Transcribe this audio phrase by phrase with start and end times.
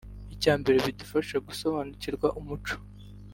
[0.33, 2.75] Icya mbere bidufasha gusobanukirwa umuco